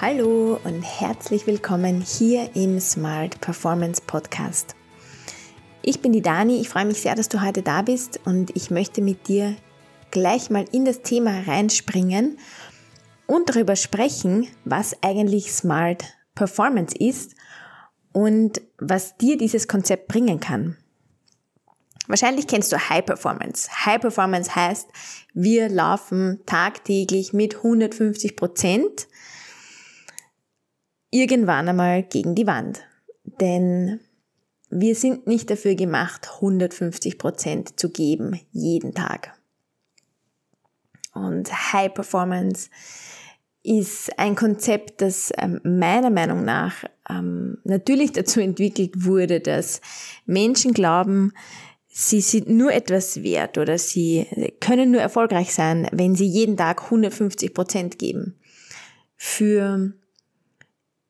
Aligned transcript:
Hallo 0.00 0.58
und 0.64 0.82
herzlich 0.82 1.46
willkommen 1.46 2.00
hier 2.00 2.50
im 2.56 2.80
Smart 2.80 3.40
Performance 3.40 4.02
Podcast. 4.04 4.74
Ich 5.82 6.00
bin 6.00 6.12
die 6.12 6.20
Dani, 6.20 6.60
ich 6.60 6.68
freue 6.68 6.84
mich 6.84 7.00
sehr, 7.00 7.14
dass 7.14 7.28
du 7.28 7.40
heute 7.40 7.62
da 7.62 7.82
bist 7.82 8.18
und 8.24 8.54
ich 8.56 8.72
möchte 8.72 9.02
mit 9.02 9.28
dir 9.28 9.54
gleich 10.10 10.50
mal 10.50 10.64
in 10.72 10.84
das 10.84 11.02
Thema 11.02 11.42
reinspringen 11.46 12.38
und 13.28 13.50
darüber 13.50 13.76
sprechen, 13.76 14.48
was 14.64 15.00
eigentlich 15.00 15.52
Smart 15.52 16.04
Performance 16.34 16.96
ist 16.98 17.36
und 18.12 18.62
was 18.78 19.16
dir 19.16 19.38
dieses 19.38 19.68
Konzept 19.68 20.08
bringen 20.08 20.40
kann. 20.40 20.76
Wahrscheinlich 22.08 22.48
kennst 22.48 22.72
du 22.72 22.76
High 22.76 23.06
Performance. 23.06 23.70
High 23.86 24.00
Performance 24.00 24.56
heißt, 24.56 24.88
wir 25.34 25.68
laufen 25.68 26.40
tagtäglich 26.46 27.32
mit 27.32 27.56
150 27.56 28.34
Prozent 28.34 29.06
irgendwann 31.14 31.68
einmal 31.68 32.02
gegen 32.02 32.34
die 32.34 32.46
Wand. 32.46 32.80
Denn 33.40 34.00
wir 34.68 34.96
sind 34.96 35.26
nicht 35.26 35.48
dafür 35.48 35.76
gemacht, 35.76 36.28
150 36.34 37.18
Prozent 37.18 37.78
zu 37.78 37.90
geben, 37.90 38.40
jeden 38.50 38.94
Tag. 38.94 39.38
Und 41.12 41.72
High 41.72 41.94
Performance 41.94 42.68
ist 43.62 44.18
ein 44.18 44.34
Konzept, 44.34 45.00
das 45.00 45.32
ähm, 45.38 45.60
meiner 45.62 46.10
Meinung 46.10 46.44
nach 46.44 46.84
ähm, 47.08 47.58
natürlich 47.62 48.12
dazu 48.12 48.40
entwickelt 48.40 49.04
wurde, 49.04 49.40
dass 49.40 49.80
Menschen 50.26 50.74
glauben, 50.74 51.32
sie 51.88 52.20
sind 52.20 52.48
nur 52.48 52.72
etwas 52.72 53.22
wert 53.22 53.56
oder 53.56 53.78
sie 53.78 54.26
können 54.60 54.90
nur 54.90 55.00
erfolgreich 55.00 55.54
sein, 55.54 55.88
wenn 55.92 56.16
sie 56.16 56.26
jeden 56.26 56.56
Tag 56.56 56.82
150 56.82 57.54
Prozent 57.54 57.98
geben. 58.00 58.36
Für 59.16 59.94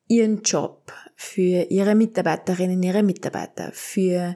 ihren 0.07 0.41
Job, 0.43 0.91
für 1.15 1.67
ihre 1.69 1.95
Mitarbeiterinnen, 1.95 2.81
ihre 2.83 3.03
Mitarbeiter, 3.03 3.71
für 3.73 4.35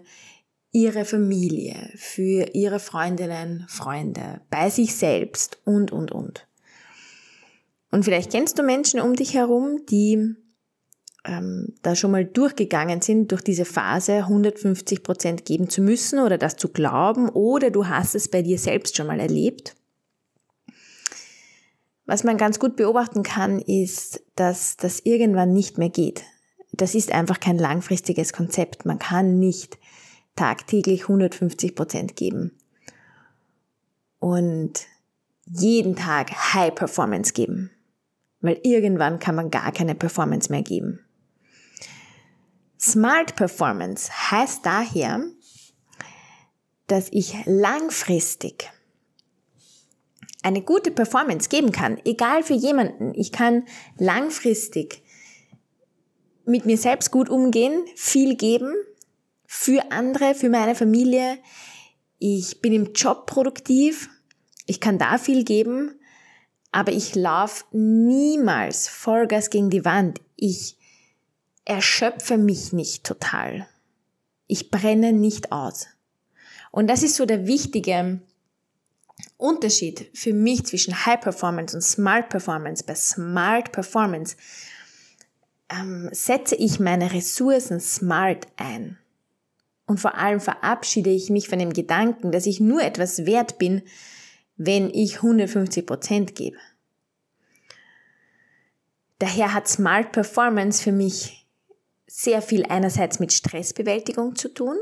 ihre 0.71 1.05
Familie, 1.05 1.91
für 1.95 2.53
ihre 2.53 2.79
Freundinnen, 2.79 3.65
Freunde, 3.67 4.41
bei 4.49 4.69
sich 4.69 4.95
selbst 4.95 5.59
und, 5.65 5.91
und, 5.91 6.11
und. 6.11 6.47
Und 7.91 8.03
vielleicht 8.03 8.31
kennst 8.31 8.59
du 8.59 8.63
Menschen 8.63 8.99
um 8.99 9.15
dich 9.15 9.33
herum, 9.33 9.85
die 9.89 10.35
ähm, 11.25 11.73
da 11.81 11.95
schon 11.95 12.11
mal 12.11 12.25
durchgegangen 12.25 13.01
sind, 13.01 13.31
durch 13.31 13.41
diese 13.41 13.65
Phase 13.65 14.17
150 14.17 15.03
Prozent 15.03 15.45
geben 15.45 15.69
zu 15.69 15.81
müssen 15.81 16.19
oder 16.19 16.37
das 16.37 16.55
zu 16.55 16.69
glauben 16.69 17.29
oder 17.29 17.71
du 17.71 17.87
hast 17.87 18.15
es 18.15 18.29
bei 18.29 18.41
dir 18.41 18.57
selbst 18.57 18.95
schon 18.95 19.07
mal 19.07 19.19
erlebt. 19.19 19.75
Was 22.09 22.23
man 22.23 22.38
ganz 22.38 22.57
gut 22.57 22.75
beobachten 22.75 23.21
kann, 23.21 23.59
ist, 23.59 24.23
dass 24.33 24.77
das 24.77 24.99
irgendwann 25.02 25.53
nicht 25.53 25.77
mehr 25.77 25.91
geht. 25.91 26.23
Das 26.71 26.95
ist 26.95 27.11
einfach 27.11 27.39
kein 27.39 27.59
langfristiges 27.59 28.33
Konzept. 28.33 28.83
Man 28.83 28.97
kann 28.97 29.38
nicht 29.38 29.77
tagtäglich 30.35 31.03
150 31.03 31.75
Prozent 31.75 32.15
geben 32.15 32.57
und 34.17 34.87
jeden 35.45 35.95
Tag 35.95 36.31
High 36.55 36.73
Performance 36.73 37.31
geben, 37.33 37.69
weil 38.41 38.59
irgendwann 38.63 39.19
kann 39.19 39.35
man 39.35 39.52
gar 39.52 39.71
keine 39.71 39.93
Performance 39.93 40.52
mehr 40.52 40.63
geben. 40.63 41.05
Smart 42.80 43.35
Performance 43.35 44.09
heißt 44.31 44.65
daher, 44.65 45.25
dass 46.87 47.07
ich 47.11 47.35
langfristig 47.45 48.71
eine 50.41 50.61
gute 50.61 50.91
Performance 50.91 51.49
geben 51.49 51.71
kann, 51.71 51.99
egal 52.05 52.43
für 52.43 52.53
jemanden. 52.53 53.14
Ich 53.14 53.31
kann 53.31 53.65
langfristig 53.97 55.03
mit 56.45 56.65
mir 56.65 56.77
selbst 56.77 57.11
gut 57.11 57.30
umgehen, 57.30 57.86
viel 57.95 58.36
geben, 58.36 58.73
für 59.45 59.91
andere, 59.91 60.36
für 60.36 60.49
meine 60.49 60.75
Familie. 60.75 61.37
Ich 62.17 62.61
bin 62.61 62.73
im 62.73 62.93
Job 62.93 63.25
produktiv, 63.27 64.09
ich 64.65 64.80
kann 64.80 64.97
da 64.97 65.17
viel 65.17 65.43
geben, 65.43 65.99
aber 66.71 66.91
ich 66.91 67.15
laufe 67.15 67.65
niemals 67.71 68.87
Vollgas 68.87 69.49
gegen 69.49 69.69
die 69.69 69.85
Wand. 69.85 70.21
Ich 70.35 70.77
erschöpfe 71.65 72.37
mich 72.37 72.73
nicht 72.73 73.03
total. 73.03 73.67
Ich 74.47 74.71
brenne 74.71 75.14
nicht 75.14 75.52
aus. 75.52 75.87
Und 76.71 76.87
das 76.87 77.03
ist 77.03 77.15
so 77.15 77.25
der 77.25 77.47
wichtige 77.47 78.21
Unterschied 79.39 80.11
für 80.14 80.33
mich 80.33 80.66
zwischen 80.66 81.05
High 81.05 81.22
Performance 81.22 81.76
und 81.76 81.82
Smart 81.82 82.30
Performance. 82.30 82.83
Bei 82.83 82.94
Smart 82.94 83.72
Performance 83.72 84.36
ähm, 85.70 86.10
setze 86.11 86.55
ich 86.55 86.80
meine 86.82 87.14
Ressourcen 87.14 87.80
smart 87.80 88.48
ein. 88.58 89.00
Und 89.86 90.00
vor 90.00 90.16
allem 90.16 90.42
verabschiede 90.42 91.10
ich 91.10 91.30
mich 91.30 91.48
von 91.48 91.58
dem 91.58 91.72
Gedanken, 91.72 92.33
dass 92.33 92.45
ich 92.45 92.60
nur 92.60 92.82
etwas 92.82 93.26
wert 93.26 93.58
bin, 93.58 93.82
wenn 94.58 94.89
ich 94.89 95.16
150 95.17 95.86
Prozent 95.86 96.36
gebe. 96.36 96.58
Daher 99.20 99.54
hat 99.54 99.70
Smart 99.70 100.11
Performance 100.11 100.83
für 100.83 100.92
mich 100.92 101.48
sehr 102.08 102.42
viel 102.42 102.66
einerseits 102.66 103.20
mit 103.20 103.32
Stressbewältigung 103.32 104.36
zu 104.36 104.50
tun, 104.50 104.76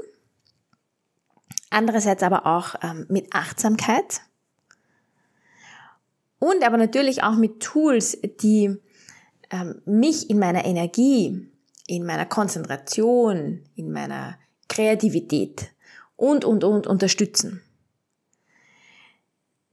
andererseits 1.69 2.23
aber 2.23 2.47
auch 2.47 2.75
ähm, 2.81 3.05
mit 3.07 3.27
Achtsamkeit 3.33 4.21
und 6.39 6.63
aber 6.63 6.77
natürlich 6.77 7.23
auch 7.23 7.35
mit 7.35 7.61
Tools, 7.61 8.17
die 8.41 8.75
ähm, 9.49 9.81
mich 9.85 10.29
in 10.29 10.39
meiner 10.39 10.65
Energie, 10.65 11.49
in 11.87 12.05
meiner 12.05 12.25
Konzentration, 12.25 13.63
in 13.75 13.91
meiner 13.91 14.37
Kreativität 14.67 15.71
und, 16.15 16.45
und, 16.45 16.63
und 16.63 16.87
unterstützen. 16.87 17.61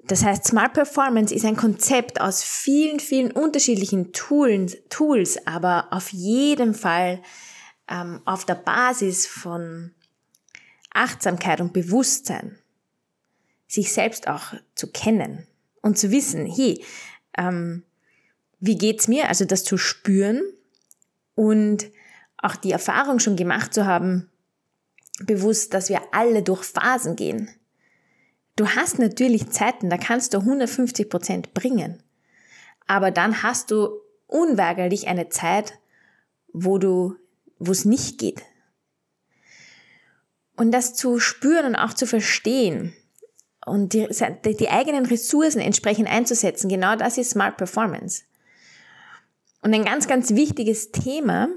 Das 0.07 0.23
heißt, 0.23 0.45
Smart 0.45 0.75
Performance 0.75 1.35
ist 1.35 1.47
ein 1.47 1.57
Konzept 1.57 2.21
aus 2.21 2.43
vielen, 2.43 3.01
vielen 3.01 3.33
unterschiedlichen 3.33 4.13
Tools, 4.13 4.77
Tools 4.91 5.47
aber 5.47 5.89
auf 5.91 6.13
jeden 6.13 6.75
Fall 6.75 7.23
ähm, 7.89 8.21
auf 8.27 8.45
der 8.45 8.55
Basis 8.55 9.27
von 9.27 9.93
Achtsamkeit 10.93 11.61
und 11.61 11.73
Bewusstsein, 11.73 12.59
sich 13.67 13.93
selbst 13.93 14.29
auch 14.29 14.53
zu 14.75 14.93
kennen 14.93 15.47
und 15.85 15.99
zu 15.99 16.11
wissen, 16.11 16.47
hey, 16.47 16.83
ähm, 17.37 17.85
wie 18.59 18.79
geht's 18.79 19.07
mir? 19.07 19.29
Also 19.29 19.45
das 19.45 19.65
zu 19.65 19.77
spüren 19.77 20.43
und 21.35 21.91
auch 22.39 22.57
die 22.57 22.73
Erfahrung 22.73 23.19
schon 23.19 23.37
gemacht 23.37 23.75
zu 23.75 23.85
haben, 23.85 24.31
bewusst, 25.21 25.75
dass 25.75 25.91
wir 25.91 26.01
alle 26.13 26.43
durch 26.43 26.65
Phasen 26.65 27.17
gehen. 27.17 27.51
Du 28.57 28.67
hast 28.67 28.99
natürlich 28.99 29.51
Zeiten, 29.51 29.91
da 29.91 29.99
kannst 29.99 30.33
du 30.33 30.39
150 30.39 31.11
Prozent 31.11 31.53
bringen. 31.53 32.03
Aber 32.87 33.11
dann 33.11 33.43
hast 33.43 33.71
du 33.71 33.91
unweigerlich 34.27 35.07
eine 35.07 35.29
Zeit, 35.29 35.75
wo 36.55 36.79
du, 36.79 37.15
wo 37.59 37.73
es 37.73 37.85
nicht 37.85 38.19
geht. 38.19 38.43
Und 40.57 40.71
das 40.71 40.95
zu 40.95 41.21
spüren 41.21 41.67
und 41.67 41.77
auch 41.77 41.93
zu 41.93 42.07
verstehen 42.07 42.95
und 43.67 43.93
die, 43.93 44.07
die 44.59 44.69
eigenen 44.69 45.07
Ressourcen 45.07 45.61
entsprechend 45.61 46.09
einzusetzen, 46.09 46.69
genau 46.69 46.97
das 46.97 47.19
ist 47.19 47.31
Smart 47.31 47.57
Performance. 47.57 48.23
Und 49.63 49.73
ein 49.73 49.85
ganz, 49.85 50.07
ganz 50.07 50.35
wichtiges 50.35 50.93
Thema 50.93 51.49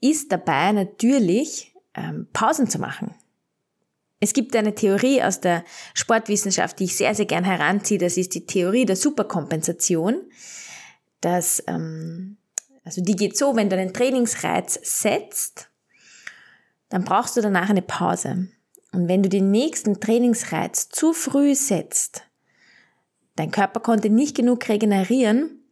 ist 0.00 0.30
dabei 0.30 0.72
natürlich, 0.72 1.74
ähm, 1.94 2.28
Pausen 2.32 2.68
zu 2.68 2.78
machen. 2.78 3.14
Es 4.20 4.32
gibt 4.32 4.54
eine 4.56 4.74
Theorie 4.74 5.22
aus 5.22 5.40
der 5.40 5.64
Sportwissenschaft, 5.94 6.78
die 6.78 6.84
ich 6.84 6.96
sehr, 6.96 7.14
sehr 7.14 7.26
gern 7.26 7.44
heranziehe. 7.44 7.98
Das 7.98 8.16
ist 8.16 8.34
die 8.34 8.46
Theorie 8.46 8.84
der 8.84 8.96
Superkompensation. 8.96 10.22
Das, 11.20 11.62
ähm, 11.66 12.36
also 12.84 13.00
die 13.00 13.16
geht 13.16 13.36
so, 13.36 13.56
wenn 13.56 13.70
du 13.70 13.76
einen 13.76 13.94
Trainingsreiz 13.94 14.78
setzt, 14.82 15.70
dann 16.88 17.04
brauchst 17.04 17.36
du 17.36 17.40
danach 17.40 17.70
eine 17.70 17.82
Pause. 17.82 18.48
Und 18.92 19.08
wenn 19.08 19.22
du 19.22 19.28
den 19.28 19.50
nächsten 19.50 20.00
Trainingsreiz 20.00 20.88
zu 20.88 21.12
früh 21.12 21.54
setzt, 21.54 22.24
dein 23.36 23.50
Körper 23.50 23.80
konnte 23.80 24.10
nicht 24.10 24.36
genug 24.36 24.68
regenerieren, 24.68 25.62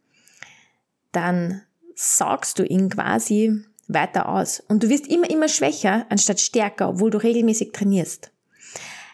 dann 1.11 1.63
saugst 1.95 2.59
du 2.59 2.63
ihn 2.63 2.89
quasi 2.89 3.63
weiter 3.87 4.29
aus. 4.29 4.59
Und 4.59 4.83
du 4.83 4.89
wirst 4.89 5.07
immer, 5.07 5.29
immer 5.29 5.47
schwächer 5.47 6.05
anstatt 6.09 6.39
stärker, 6.39 6.89
obwohl 6.89 7.09
du 7.09 7.17
regelmäßig 7.17 7.71
trainierst. 7.71 8.31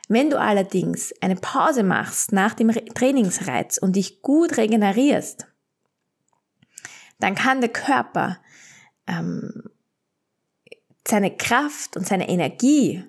Wenn 0.09 0.29
du 0.29 0.39
allerdings 0.39 1.13
eine 1.21 1.35
Pause 1.35 1.83
machst 1.83 2.33
nach 2.33 2.53
dem 2.53 2.69
Trainingsreiz 2.71 3.77
und 3.77 3.95
dich 3.95 4.21
gut 4.21 4.57
regenerierst, 4.57 5.47
dann 7.19 7.35
kann 7.35 7.61
der 7.61 7.71
Körper 7.71 8.39
ähm, 9.07 9.69
seine 11.07 11.35
Kraft 11.35 11.95
und 11.95 12.05
seine 12.05 12.27
Energie 12.27 13.05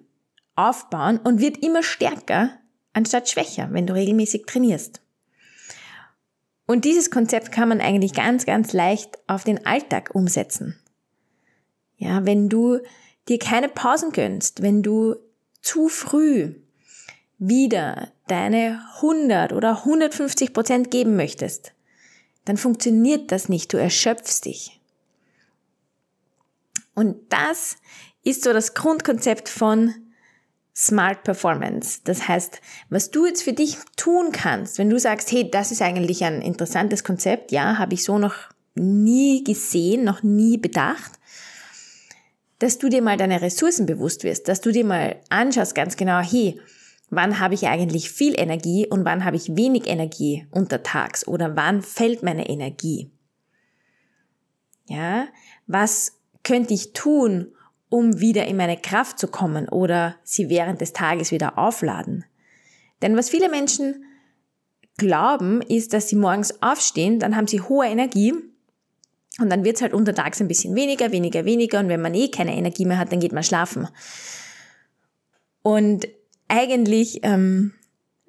aufbauen 0.56 1.18
und 1.18 1.40
wird 1.40 1.58
immer 1.58 1.82
stärker 1.82 2.50
anstatt 2.92 3.28
schwächer, 3.28 3.68
wenn 3.72 3.86
du 3.86 3.94
regelmäßig 3.94 4.46
trainierst. 4.46 5.00
Und 6.66 6.84
dieses 6.84 7.10
Konzept 7.10 7.52
kann 7.52 7.68
man 7.68 7.80
eigentlich 7.80 8.14
ganz, 8.14 8.46
ganz 8.46 8.72
leicht 8.72 9.18
auf 9.26 9.44
den 9.44 9.66
Alltag 9.66 10.10
umsetzen. 10.14 10.78
Ja, 11.96 12.24
wenn 12.24 12.48
du 12.48 12.78
dir 13.28 13.38
keine 13.38 13.68
Pausen 13.68 14.12
gönnst, 14.12 14.62
wenn 14.62 14.82
du 14.82 15.16
zu 15.60 15.88
früh 15.88 16.54
wieder 17.38 18.12
deine 18.28 18.82
100 18.96 19.52
oder 19.52 19.78
150 19.78 20.52
Prozent 20.52 20.90
geben 20.90 21.16
möchtest, 21.16 21.72
dann 22.44 22.56
funktioniert 22.56 23.32
das 23.32 23.48
nicht. 23.48 23.72
Du 23.72 23.76
erschöpfst 23.76 24.44
dich. 24.44 24.80
Und 26.94 27.16
das 27.30 27.76
ist 28.22 28.44
so 28.44 28.52
das 28.52 28.74
Grundkonzept 28.74 29.48
von 29.48 29.94
Smart 30.76 31.22
Performance. 31.22 32.00
Das 32.04 32.26
heißt, 32.26 32.60
was 32.90 33.10
du 33.10 33.26
jetzt 33.26 33.42
für 33.42 33.52
dich 33.52 33.76
tun 33.96 34.32
kannst, 34.32 34.78
wenn 34.78 34.90
du 34.90 34.98
sagst, 34.98 35.30
hey, 35.30 35.48
das 35.48 35.70
ist 35.70 35.82
eigentlich 35.82 36.24
ein 36.24 36.42
interessantes 36.42 37.04
Konzept, 37.04 37.52
ja, 37.52 37.78
habe 37.78 37.94
ich 37.94 38.02
so 38.02 38.18
noch 38.18 38.34
nie 38.74 39.44
gesehen, 39.44 40.04
noch 40.04 40.22
nie 40.22 40.58
bedacht, 40.58 41.12
dass 42.58 42.78
du 42.78 42.88
dir 42.88 43.02
mal 43.02 43.16
deine 43.16 43.40
Ressourcen 43.40 43.86
bewusst 43.86 44.24
wirst, 44.24 44.48
dass 44.48 44.60
du 44.60 44.72
dir 44.72 44.84
mal 44.84 45.16
anschaust 45.28 45.74
ganz 45.74 45.96
genau, 45.96 46.20
hey, 46.20 46.60
wann 47.10 47.38
habe 47.38 47.54
ich 47.54 47.66
eigentlich 47.66 48.10
viel 48.10 48.38
Energie 48.38 48.86
und 48.88 49.04
wann 49.04 49.24
habe 49.24 49.36
ich 49.36 49.56
wenig 49.56 49.86
Energie 49.86 50.46
untertags 50.50 51.28
oder 51.28 51.56
wann 51.56 51.82
fällt 51.82 52.22
meine 52.22 52.48
Energie? 52.48 53.12
Ja, 54.86 55.26
was 55.66 56.18
könnte 56.42 56.74
ich 56.74 56.92
tun, 56.92 57.54
um 57.94 58.18
wieder 58.18 58.46
in 58.46 58.56
meine 58.56 58.76
Kraft 58.76 59.20
zu 59.20 59.28
kommen 59.28 59.68
oder 59.68 60.16
sie 60.24 60.48
während 60.48 60.80
des 60.80 60.92
Tages 60.92 61.30
wieder 61.30 61.56
aufladen. 61.58 62.24
Denn 63.02 63.16
was 63.16 63.30
viele 63.30 63.48
Menschen 63.48 64.04
glauben, 64.96 65.62
ist, 65.62 65.92
dass 65.92 66.08
sie 66.08 66.16
morgens 66.16 66.60
aufstehen, 66.60 67.20
dann 67.20 67.36
haben 67.36 67.46
sie 67.46 67.60
hohe 67.60 67.86
Energie 67.86 68.34
und 69.38 69.48
dann 69.48 69.62
wird 69.62 69.76
es 69.76 69.82
halt 69.82 69.94
untertags 69.94 70.40
ein 70.40 70.48
bisschen 70.48 70.74
weniger, 70.74 71.12
weniger, 71.12 71.44
weniger 71.44 71.78
und 71.78 71.88
wenn 71.88 72.02
man 72.02 72.14
eh 72.14 72.32
keine 72.32 72.56
Energie 72.56 72.84
mehr 72.84 72.98
hat, 72.98 73.12
dann 73.12 73.20
geht 73.20 73.32
man 73.32 73.44
schlafen. 73.44 73.86
Und 75.62 76.08
eigentlich 76.48 77.20
ähm, 77.22 77.74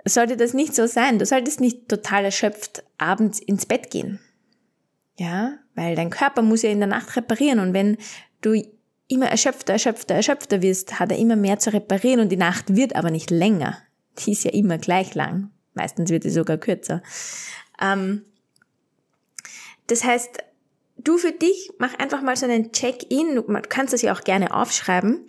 sollte 0.05 0.37
das 0.37 0.53
nicht 0.53 0.75
so 0.75 0.85
sein. 0.85 1.17
Du 1.17 1.25
solltest 1.25 1.59
nicht 1.59 1.89
total 1.89 2.25
erschöpft 2.25 2.83
abends 2.99 3.39
ins 3.39 3.65
Bett 3.65 3.89
gehen. 3.89 4.19
Ja, 5.17 5.57
weil 5.73 5.95
dein 5.95 6.11
Körper 6.11 6.43
muss 6.43 6.61
ja 6.61 6.69
in 6.69 6.81
der 6.81 6.87
Nacht 6.87 7.15
reparieren 7.15 7.57
und 7.57 7.73
wenn 7.73 7.97
du 8.41 8.61
immer 9.07 9.27
erschöpfter, 9.27 9.73
erschöpfter, 9.73 10.15
erschöpfter 10.15 10.61
wirst, 10.61 10.99
hat 10.99 11.11
er 11.11 11.17
immer 11.17 11.35
mehr 11.35 11.59
zu 11.59 11.71
reparieren 11.71 12.19
und 12.21 12.29
die 12.29 12.37
Nacht 12.37 12.75
wird 12.75 12.95
aber 12.95 13.11
nicht 13.11 13.31
länger. 13.31 13.77
Die 14.19 14.31
ist 14.31 14.43
ja 14.43 14.51
immer 14.51 14.77
gleich 14.77 15.13
lang. 15.15 15.51
Meistens 15.73 16.09
wird 16.09 16.23
sie 16.23 16.29
sogar 16.29 16.57
kürzer. 16.57 17.03
Ähm, 17.81 18.23
das 19.87 20.03
heißt, 20.03 20.39
du 20.97 21.17
für 21.17 21.31
dich 21.31 21.71
mach 21.77 21.93
einfach 21.99 22.21
mal 22.21 22.35
so 22.35 22.45
einen 22.45 22.71
Check-in. 22.71 23.35
Du 23.35 23.43
kannst 23.43 23.93
das 23.93 24.01
ja 24.01 24.13
auch 24.13 24.21
gerne 24.21 24.53
aufschreiben 24.53 25.27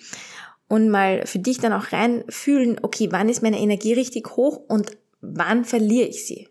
und 0.68 0.88
mal 0.88 1.26
für 1.26 1.38
dich 1.38 1.58
dann 1.58 1.72
auch 1.72 1.92
reinfühlen, 1.92 2.78
okay, 2.82 3.08
wann 3.10 3.28
ist 3.28 3.42
meine 3.42 3.58
Energie 3.58 3.92
richtig 3.92 4.36
hoch 4.36 4.60
und 4.68 4.96
wann 5.20 5.64
verliere 5.64 6.08
ich 6.08 6.26
sie? 6.26 6.48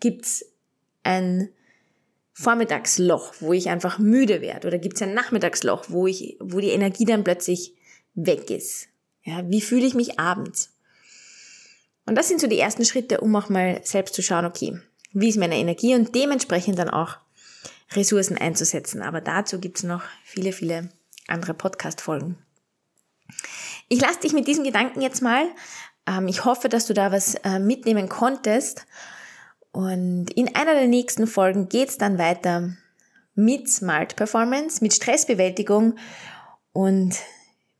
Gibt's 0.00 0.44
ein 1.02 1.50
Vormittagsloch, 2.40 3.34
wo 3.40 3.52
ich 3.52 3.68
einfach 3.68 3.98
müde 3.98 4.40
werde? 4.40 4.68
Oder 4.68 4.78
gibt 4.78 4.94
es 4.94 5.02
ein 5.02 5.12
Nachmittagsloch, 5.12 5.86
wo 5.88 6.06
ich, 6.06 6.36
wo 6.38 6.60
die 6.60 6.70
Energie 6.70 7.04
dann 7.04 7.24
plötzlich 7.24 7.74
weg 8.14 8.50
ist? 8.50 8.86
Ja, 9.24 9.42
wie 9.50 9.60
fühle 9.60 9.86
ich 9.86 9.94
mich 9.94 10.20
abends? 10.20 10.72
Und 12.06 12.14
das 12.14 12.28
sind 12.28 12.40
so 12.40 12.46
die 12.46 12.60
ersten 12.60 12.84
Schritte, 12.84 13.20
um 13.20 13.34
auch 13.34 13.48
mal 13.48 13.80
selbst 13.82 14.14
zu 14.14 14.22
schauen, 14.22 14.44
okay, 14.44 14.78
wie 15.12 15.28
ist 15.28 15.36
meine 15.36 15.56
Energie 15.56 15.96
und 15.96 16.14
dementsprechend 16.14 16.78
dann 16.78 16.90
auch 16.90 17.16
Ressourcen 17.92 18.38
einzusetzen. 18.38 19.02
Aber 19.02 19.20
dazu 19.20 19.58
gibt 19.58 19.78
es 19.78 19.82
noch 19.82 20.04
viele, 20.22 20.52
viele 20.52 20.90
andere 21.26 21.54
Podcast-Folgen. 21.54 22.38
Ich 23.88 24.00
lasse 24.00 24.20
dich 24.20 24.32
mit 24.32 24.46
diesem 24.46 24.62
Gedanken 24.62 25.00
jetzt 25.00 25.22
mal. 25.22 25.48
Ähm, 26.06 26.28
ich 26.28 26.44
hoffe, 26.44 26.68
dass 26.68 26.86
du 26.86 26.94
da 26.94 27.10
was 27.10 27.34
äh, 27.34 27.58
mitnehmen 27.58 28.08
konntest. 28.08 28.86
Und 29.78 30.30
in 30.30 30.56
einer 30.56 30.74
der 30.74 30.88
nächsten 30.88 31.28
Folgen 31.28 31.68
geht's 31.68 31.98
dann 31.98 32.18
weiter 32.18 32.72
mit 33.36 33.68
Smart 33.68 34.16
Performance, 34.16 34.82
mit 34.82 34.92
Stressbewältigung 34.92 35.94
und 36.72 37.14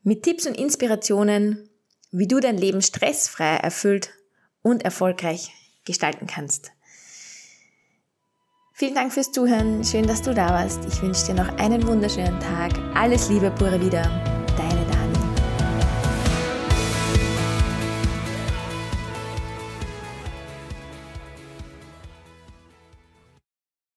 mit 0.03 0.23
Tipps 0.23 0.47
und 0.47 0.57
Inspirationen, 0.57 1.69
wie 2.11 2.25
du 2.25 2.39
dein 2.39 2.57
Leben 2.57 2.81
stressfrei, 2.81 3.57
erfüllt 3.57 4.11
und 4.61 4.85
erfolgreich 4.85 5.51
gestalten 5.83 6.25
kannst. 6.25 6.71
Vielen 8.71 8.95
Dank 8.95 9.11
fürs 9.11 9.33
Zuhören. 9.33 9.83
Schön, 9.83 10.07
dass 10.07 10.21
du 10.21 10.33
da 10.33 10.51
warst. 10.51 10.85
Ich 10.85 11.01
wünsche 11.01 11.25
dir 11.25 11.33
noch 11.33 11.49
einen 11.57 11.85
wunderschönen 11.85 12.39
Tag. 12.39 12.71
Alles 12.95 13.27
Liebe, 13.27 13.51
pure 13.51 13.81
wieder. 13.81 14.38